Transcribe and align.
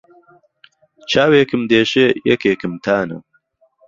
چاوێکم 1.11 1.61
دێشێ 1.71 2.07
یهکێکم 2.29 2.73
تانه 2.83 3.17